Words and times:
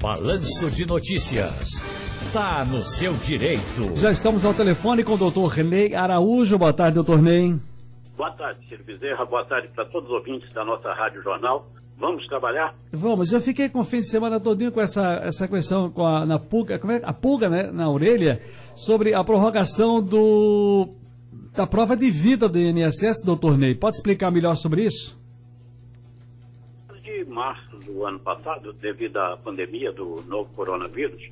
Balanço 0.00 0.70
de 0.70 0.86
Notícias. 0.86 1.82
Tá 2.32 2.64
no 2.64 2.84
seu 2.84 3.14
direito. 3.14 3.96
Já 3.96 4.12
estamos 4.12 4.44
ao 4.44 4.54
telefone 4.54 5.02
com 5.02 5.14
o 5.14 5.18
doutor 5.18 5.56
Ney 5.56 5.92
Araújo. 5.92 6.56
Boa 6.56 6.72
tarde, 6.72 6.94
doutor 6.94 7.20
Ney. 7.20 7.56
Boa 8.16 8.30
tarde, 8.30 8.64
Ciro 8.68 8.84
Bezerra. 8.84 9.24
Boa 9.24 9.44
tarde 9.44 9.66
para 9.74 9.84
todos 9.86 10.08
os 10.08 10.14
ouvintes 10.14 10.52
da 10.52 10.64
nossa 10.64 10.92
Rádio 10.92 11.20
Jornal. 11.20 11.66
Vamos 11.98 12.24
trabalhar? 12.28 12.76
Vamos. 12.92 13.32
Eu 13.32 13.40
fiquei 13.40 13.68
com 13.68 13.80
o 13.80 13.84
fim 13.84 13.96
de 13.96 14.08
semana 14.08 14.38
todinho 14.38 14.70
com 14.70 14.80
essa, 14.80 15.20
essa 15.24 15.48
questão 15.48 15.90
com 15.90 16.06
a, 16.06 16.24
na 16.24 16.38
pulga, 16.38 16.78
como 16.78 16.92
é? 16.92 17.00
a 17.02 17.12
pulga 17.12 17.48
né, 17.48 17.68
na 17.72 17.90
orelha 17.90 18.40
sobre 18.76 19.14
a 19.14 19.24
prorrogação 19.24 20.00
do, 20.00 20.90
da 21.56 21.66
prova 21.66 21.96
de 21.96 22.08
vida 22.08 22.48
do 22.48 22.56
INSS, 22.56 23.24
doutor 23.24 23.58
Ney. 23.58 23.74
Pode 23.74 23.96
explicar 23.96 24.30
melhor 24.30 24.54
sobre 24.54 24.84
isso? 24.84 25.17
Março 27.28 27.76
do 27.78 28.04
ano 28.04 28.18
passado, 28.18 28.72
devido 28.72 29.18
à 29.18 29.36
pandemia 29.36 29.92
do 29.92 30.22
novo 30.22 30.52
coronavírus, 30.54 31.22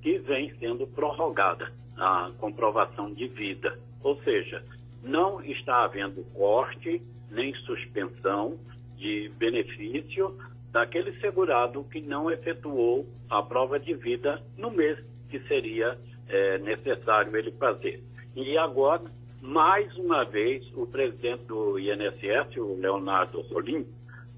que 0.00 0.18
vem 0.18 0.52
sendo 0.58 0.86
prorrogada 0.86 1.72
a 1.96 2.30
comprovação 2.38 3.12
de 3.12 3.28
vida. 3.28 3.78
Ou 4.02 4.20
seja, 4.22 4.64
não 5.02 5.42
está 5.42 5.84
havendo 5.84 6.24
corte 6.34 7.02
nem 7.30 7.54
suspensão 7.54 8.58
de 8.96 9.30
benefício 9.38 10.36
daquele 10.70 11.18
segurado 11.20 11.84
que 11.84 12.00
não 12.00 12.30
efetuou 12.30 13.06
a 13.28 13.42
prova 13.42 13.78
de 13.78 13.94
vida 13.94 14.42
no 14.56 14.70
mês 14.70 14.98
que 15.28 15.40
seria 15.48 15.98
é, 16.28 16.58
necessário 16.58 17.36
ele 17.36 17.50
fazer. 17.52 18.02
E 18.34 18.56
agora, 18.56 19.02
mais 19.40 19.94
uma 19.96 20.24
vez, 20.24 20.64
o 20.74 20.86
presidente 20.86 21.44
do 21.44 21.78
INSS, 21.78 22.56
o 22.58 22.74
Leonardo 22.74 23.40
Rolim, 23.42 23.86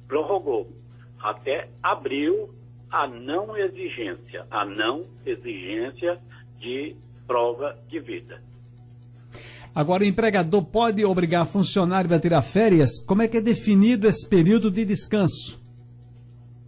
prorrogou 0.08 0.70
até 1.24 1.70
abril 1.82 2.50
a 2.90 3.08
não 3.08 3.56
exigência, 3.56 4.46
a 4.50 4.64
não 4.64 5.06
exigência 5.24 6.20
de 6.60 6.94
prova 7.26 7.76
de 7.88 7.98
vida. 7.98 8.42
Agora, 9.74 10.04
o 10.04 10.06
empregador 10.06 10.64
pode 10.64 11.04
obrigar 11.04 11.46
funcionário 11.46 12.14
a 12.14 12.20
tirar 12.20 12.42
férias? 12.42 13.04
Como 13.04 13.22
é 13.22 13.26
que 13.26 13.38
é 13.38 13.40
definido 13.40 14.06
esse 14.06 14.28
período 14.28 14.70
de 14.70 14.84
descanso? 14.84 15.60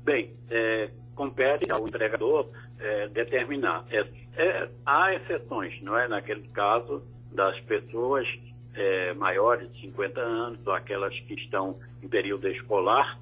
Bem, 0.02 0.32
é, 0.50 0.90
compete 1.14 1.70
ao 1.70 1.86
empregador 1.86 2.48
é, 2.80 3.08
determinar. 3.08 3.84
É, 3.90 4.04
é, 4.36 4.68
há 4.84 5.14
exceções, 5.14 5.80
não 5.82 5.96
é? 5.96 6.08
Naquele 6.08 6.48
caso 6.48 7.02
das 7.32 7.60
pessoas 7.60 8.26
é, 8.74 9.12
maiores 9.14 9.70
de 9.74 9.82
50 9.82 10.20
anos, 10.20 10.66
ou 10.66 10.72
aquelas 10.72 11.16
que 11.20 11.34
estão 11.34 11.78
em 12.02 12.08
período 12.08 12.48
escolar, 12.48 13.20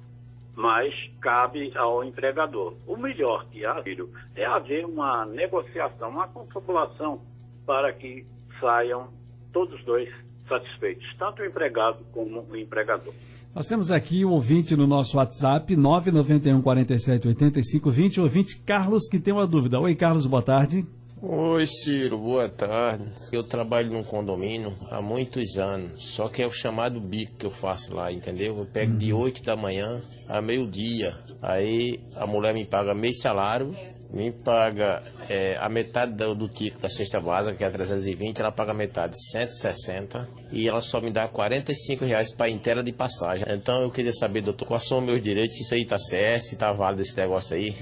mas 0.55 0.93
cabe 1.21 1.75
ao 1.75 2.03
empregador. 2.03 2.75
O 2.87 2.95
melhor 2.95 3.45
que 3.49 3.65
há, 3.65 3.81
filho, 3.83 4.09
é 4.35 4.45
haver 4.45 4.85
uma 4.85 5.25
negociação, 5.25 6.09
uma 6.09 6.27
confabulação 6.27 7.21
para 7.65 7.91
que 7.91 8.25
saiam 8.59 9.09
todos 9.51 9.83
dois 9.83 10.09
satisfeitos, 10.47 11.05
tanto 11.17 11.41
o 11.41 11.45
empregado 11.45 12.05
como 12.13 12.45
o 12.49 12.55
empregador. 12.55 13.13
Nós 13.53 13.67
temos 13.67 13.89
aqui 13.89 14.25
um 14.25 14.31
ouvinte 14.31 14.75
no 14.75 14.85
nosso 14.85 15.17
WhatsApp, 15.17 15.75
991 15.75 16.61
47 16.61 17.27
85 17.29 17.89
20, 17.89 18.19
o 18.19 18.23
ouvinte 18.23 18.61
Carlos, 18.63 19.07
que 19.09 19.17
tem 19.19 19.33
uma 19.33 19.47
dúvida. 19.47 19.79
Oi, 19.79 19.95
Carlos, 19.95 20.25
boa 20.25 20.41
tarde. 20.41 20.85
Oi, 21.27 21.65
Ciro, 21.65 22.19
boa 22.19 22.47
tarde. 22.47 23.09
Eu 23.31 23.41
trabalho 23.41 23.91
num 23.91 24.03
condomínio 24.03 24.71
há 24.91 25.01
muitos 25.01 25.57
anos, 25.57 26.13
só 26.13 26.29
que 26.29 26.43
é 26.43 26.45
o 26.45 26.51
chamado 26.51 27.01
bico 27.01 27.33
que 27.35 27.47
eu 27.47 27.49
faço 27.49 27.95
lá, 27.95 28.11
entendeu? 28.11 28.59
Eu 28.59 28.65
pego 28.67 28.95
de 28.95 29.11
8 29.11 29.41
da 29.41 29.55
manhã 29.55 29.99
a 30.29 30.39
meio-dia. 30.39 31.17
Aí 31.41 31.99
a 32.15 32.27
mulher 32.27 32.53
me 32.53 32.63
paga 32.63 32.93
meio 32.93 33.15
salário, 33.15 33.75
me 34.13 34.31
paga 34.31 35.01
é, 35.27 35.57
a 35.59 35.67
metade 35.67 36.13
do, 36.13 36.35
do 36.35 36.47
ticket 36.47 36.79
da 36.79 36.89
cesta 36.89 37.19
básica, 37.19 37.57
que 37.57 37.63
é 37.63 37.71
320, 37.71 38.39
ela 38.39 38.51
paga 38.51 38.71
metade, 38.71 39.15
160, 39.31 40.29
e 40.51 40.69
ela 40.69 40.81
só 40.83 41.01
me 41.01 41.09
dá 41.09 41.27
45 41.27 42.05
reais 42.05 42.31
para 42.35 42.51
inteira 42.51 42.83
de 42.83 42.91
passagem. 42.91 43.47
Então 43.49 43.81
eu 43.81 43.89
queria 43.89 44.13
saber, 44.13 44.41
doutor, 44.41 44.67
quais 44.67 44.87
são 44.87 44.99
os 44.99 45.03
meus 45.03 45.23
direitos, 45.23 45.57
se 45.57 45.63
isso 45.63 45.73
aí 45.73 45.85
tá 45.85 45.97
certo, 45.97 46.45
se 46.45 46.55
tá 46.55 46.71
válido 46.71 47.01
esse 47.01 47.17
negócio 47.17 47.55
aí. 47.55 47.75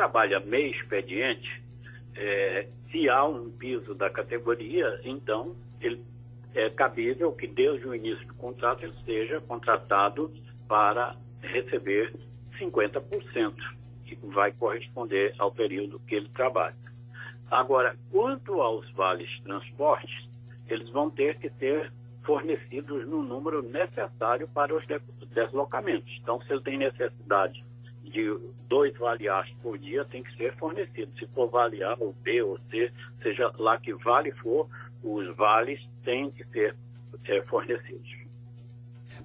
Trabalha 0.00 0.40
meio 0.40 0.70
expediente, 0.70 1.62
é, 2.16 2.66
se 2.90 3.06
há 3.10 3.22
um 3.22 3.50
piso 3.50 3.94
da 3.94 4.08
categoria, 4.08 4.98
então 5.04 5.54
ele 5.78 6.02
é 6.54 6.70
cabível 6.70 7.30
que 7.32 7.46
desde 7.46 7.86
o 7.86 7.94
início 7.94 8.26
do 8.26 8.32
contrato 8.32 8.82
ele 8.82 8.94
seja 9.04 9.42
contratado 9.42 10.32
para 10.66 11.16
receber 11.42 12.14
50%, 12.58 13.54
que 14.06 14.16
vai 14.28 14.52
corresponder 14.52 15.34
ao 15.38 15.52
período 15.52 16.00
que 16.08 16.14
ele 16.14 16.30
trabalha. 16.30 16.74
Agora, 17.50 17.94
quanto 18.10 18.62
aos 18.62 18.90
vales 18.92 19.28
transportes, 19.42 20.30
eles 20.66 20.88
vão 20.88 21.10
ter 21.10 21.38
que 21.38 21.50
ser 21.58 21.92
fornecidos 22.24 23.06
no 23.06 23.22
número 23.22 23.60
necessário 23.60 24.48
para 24.48 24.74
os 24.74 24.82
deslocamentos. 25.28 26.10
Então, 26.22 26.40
se 26.40 26.50
ele 26.54 26.62
tem 26.62 26.78
necessidade 26.78 27.62
de 28.10 28.38
dois 28.68 28.96
vale 28.98 29.26
por 29.62 29.78
dia 29.78 30.04
tem 30.04 30.22
que 30.22 30.36
ser 30.36 30.54
fornecido. 30.56 31.10
Se 31.18 31.26
for 31.28 31.48
vale 31.48 31.82
A 31.82 31.96
ou 31.98 32.12
B 32.22 32.42
ou 32.42 32.58
C, 32.70 32.92
seja 33.22 33.52
lá 33.58 33.78
que 33.78 33.94
vale 33.94 34.32
for, 34.32 34.68
os 35.02 35.34
vales 35.36 35.80
têm 36.04 36.30
que 36.30 36.44
ser, 36.46 36.76
ser 37.24 37.44
fornecidos. 37.46 38.20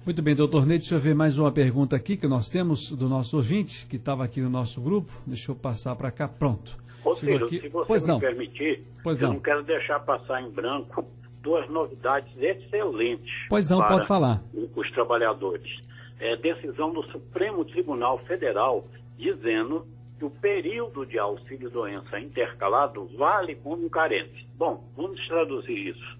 Muito 0.04 0.22
bem, 0.22 0.36
doutor 0.36 0.64
Ney, 0.64 0.78
deixa 0.78 0.94
eu 0.94 1.00
ver 1.00 1.14
mais 1.14 1.36
uma 1.36 1.50
pergunta 1.50 1.96
aqui 1.96 2.16
que 2.16 2.28
nós 2.28 2.48
temos 2.48 2.92
do 2.92 3.08
nosso 3.08 3.36
ouvinte, 3.36 3.86
que 3.86 3.96
estava 3.96 4.24
aqui 4.24 4.40
no 4.40 4.48
nosso 4.48 4.80
grupo. 4.80 5.12
Deixa 5.26 5.50
eu 5.50 5.56
passar 5.56 5.96
para 5.96 6.12
cá, 6.12 6.28
pronto. 6.28 6.76
Ô, 7.04 7.14
Ciro, 7.14 7.46
aqui... 7.46 7.60
se 7.60 7.68
você 7.68 7.86
pois 7.86 8.02
me 8.02 8.08
não. 8.08 8.20
permitir, 8.20 8.84
pois 9.02 9.20
eu 9.20 9.28
não. 9.28 9.34
não 9.34 9.40
quero 9.40 9.62
deixar 9.64 9.98
passar 10.00 10.40
em 10.42 10.50
branco 10.50 11.04
duas 11.42 11.68
novidades 11.70 12.32
excelentes 12.36 13.32
pois 13.48 13.70
não, 13.70 13.78
para 13.78 13.88
pode 13.88 14.06
falar. 14.06 14.42
os 14.74 14.90
trabalhadores 14.90 15.80
é, 16.18 16.36
decisão 16.36 16.92
do 16.92 17.02
Supremo 17.04 17.64
Tribunal 17.64 18.18
Federal 18.20 18.86
dizendo 19.16 19.86
que 20.18 20.24
o 20.24 20.30
período 20.30 21.04
de 21.04 21.18
auxílio-doença 21.18 22.18
intercalado 22.18 23.06
vale 23.16 23.54
como 23.56 23.88
carente. 23.90 24.46
Bom, 24.54 24.84
vamos 24.96 25.24
traduzir 25.26 25.88
isso. 25.88 26.18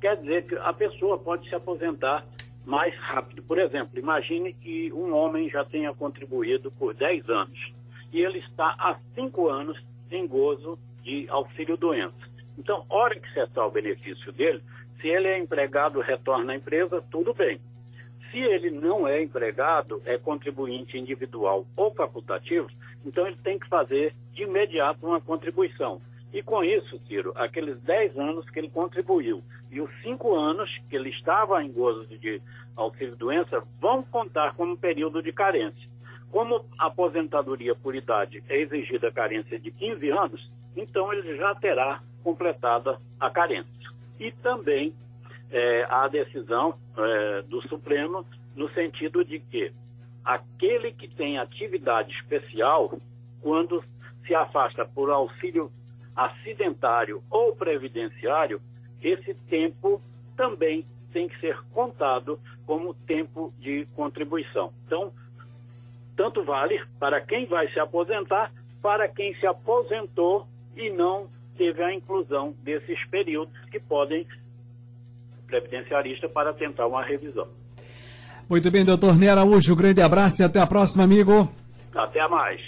Quer 0.00 0.16
dizer 0.16 0.46
que 0.46 0.56
a 0.56 0.72
pessoa 0.72 1.18
pode 1.18 1.48
se 1.48 1.54
aposentar 1.54 2.26
mais 2.64 2.96
rápido. 2.98 3.42
Por 3.42 3.58
exemplo, 3.58 3.98
imagine 3.98 4.54
que 4.54 4.92
um 4.92 5.14
homem 5.14 5.50
já 5.50 5.64
tenha 5.64 5.92
contribuído 5.94 6.70
por 6.72 6.94
10 6.94 7.28
anos 7.28 7.72
e 8.12 8.20
ele 8.20 8.38
está 8.38 8.74
há 8.78 8.98
5 9.14 9.48
anos 9.48 9.78
em 10.10 10.26
gozo 10.26 10.78
de 11.02 11.28
auxílio-doença. 11.28 12.34
Então, 12.56 12.86
hora 12.88 13.18
que 13.18 13.32
cessar 13.32 13.66
o 13.66 13.70
benefício 13.70 14.32
dele, 14.32 14.62
se 15.00 15.08
ele 15.08 15.28
é 15.28 15.38
empregado, 15.38 16.00
retorna 16.00 16.52
à 16.52 16.56
empresa, 16.56 17.04
tudo 17.10 17.34
bem. 17.34 17.60
Se 18.34 18.40
ele 18.40 18.68
não 18.68 19.06
é 19.06 19.22
empregado, 19.22 20.02
é 20.04 20.18
contribuinte 20.18 20.98
individual 20.98 21.64
ou 21.76 21.94
facultativo, 21.94 22.66
então 23.06 23.24
ele 23.28 23.36
tem 23.44 23.60
que 23.60 23.68
fazer 23.68 24.12
de 24.32 24.42
imediato 24.42 25.06
uma 25.06 25.20
contribuição. 25.20 26.02
E 26.32 26.42
com 26.42 26.64
isso, 26.64 26.98
Ciro, 27.06 27.32
aqueles 27.36 27.80
10 27.82 28.18
anos 28.18 28.50
que 28.50 28.58
ele 28.58 28.68
contribuiu 28.68 29.40
e 29.70 29.80
os 29.80 29.88
5 30.02 30.34
anos 30.34 30.68
que 30.90 30.96
ele 30.96 31.10
estava 31.10 31.62
em 31.62 31.70
gozo 31.70 32.08
de 32.08 32.42
auxílio-doença 32.74 33.62
vão 33.80 34.02
contar 34.02 34.56
como 34.56 34.76
período 34.76 35.22
de 35.22 35.32
carência. 35.32 35.88
Como 36.32 36.64
a 36.76 36.86
aposentadoria 36.86 37.76
por 37.76 37.94
idade 37.94 38.42
é 38.48 38.58
exigida 38.58 39.10
a 39.10 39.12
carência 39.12 39.60
de 39.60 39.70
15 39.70 40.10
anos, 40.10 40.50
então 40.76 41.12
ele 41.12 41.36
já 41.36 41.54
terá 41.54 42.02
completada 42.24 42.98
a 43.20 43.30
carência. 43.30 43.92
E 44.18 44.32
também 44.32 44.92
é, 45.50 45.86
a 45.88 46.08
decisão 46.08 46.74
é, 46.96 47.42
do 47.42 47.60
Supremo 47.68 48.26
no 48.54 48.68
sentido 48.70 49.24
de 49.24 49.40
que 49.40 49.72
aquele 50.24 50.92
que 50.92 51.08
tem 51.08 51.38
atividade 51.38 52.12
especial, 52.12 52.98
quando 53.40 53.84
se 54.26 54.34
afasta 54.34 54.84
por 54.84 55.10
auxílio 55.10 55.70
acidentário 56.16 57.22
ou 57.30 57.54
previdenciário, 57.54 58.60
esse 59.02 59.34
tempo 59.48 60.00
também 60.36 60.86
tem 61.12 61.28
que 61.28 61.38
ser 61.40 61.60
contado 61.72 62.40
como 62.66 62.94
tempo 62.94 63.52
de 63.58 63.86
contribuição. 63.94 64.72
Então, 64.86 65.12
tanto 66.16 66.42
vale 66.42 66.82
para 66.98 67.20
quem 67.20 67.46
vai 67.46 67.70
se 67.72 67.78
aposentar, 67.78 68.52
para 68.80 69.08
quem 69.08 69.34
se 69.36 69.46
aposentou 69.46 70.46
e 70.76 70.90
não 70.90 71.28
teve 71.56 71.82
a 71.82 71.92
inclusão 71.92 72.54
desses 72.62 73.02
períodos 73.06 73.54
que 73.70 73.78
podem 73.78 74.26
previdenciarista 75.60 76.28
para 76.28 76.52
tentar 76.52 76.86
uma 76.86 77.02
revisão. 77.02 77.46
Muito 78.48 78.70
bem, 78.70 78.84
doutor 78.84 79.16
Ney 79.16 79.28
Araújo, 79.28 79.72
um 79.72 79.76
grande 79.76 80.02
abraço 80.02 80.42
e 80.42 80.44
até 80.44 80.60
a 80.60 80.66
próxima, 80.66 81.04
amigo. 81.04 81.50
Até 81.94 82.26
mais. 82.28 82.60